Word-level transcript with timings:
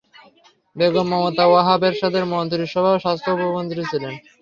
বেগম 0.75 1.07
মমতা 1.11 1.45
ওয়াহাব 1.47 1.81
এরশাদের 1.87 2.23
মন্ত্রিসভার 2.33 3.01
স্বাস্থ্য 3.03 3.29
উপমন্ত্রী 3.37 3.81
ছিলেন। 3.91 4.13